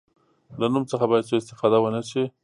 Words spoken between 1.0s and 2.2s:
باید سوء استفاده ونه